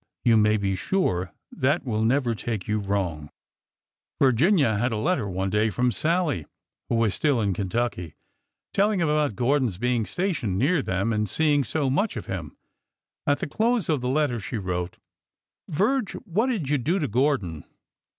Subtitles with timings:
[0.25, 3.29] You may be sure that will never take you wrong."
[4.19, 6.47] Virginia had a letter one day from Sallie,
[6.89, 8.15] who was still in Kentucky,
[8.73, 12.57] telling about Gordon's being stationed near them and their seeing so much of him.
[13.27, 14.97] At the close of the letter she wrote:
[15.69, 17.63] Virge, what did you do to Gordon